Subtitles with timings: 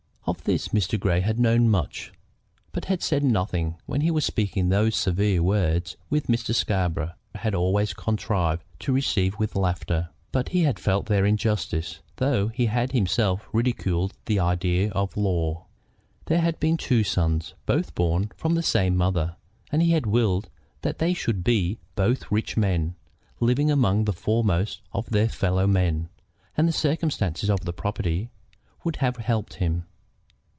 [0.27, 0.97] Of this Mr.
[0.97, 2.13] Grey had known much,
[2.71, 6.55] but had said nothing when he was speaking those severe words which Mr.
[6.55, 10.07] Scarborough had always contrived to receive with laughter.
[10.31, 15.65] But he had felt their injustice, though he had himself ridiculed the idea of law.
[16.27, 19.35] There had been the two sons, both born from the same mother,
[19.69, 20.49] and he had willed
[20.81, 22.95] that they should be both rich men,
[23.41, 26.07] living among the foremost of their fellowmen,
[26.55, 28.29] and the circumstances of the property
[28.85, 29.83] would have helped him.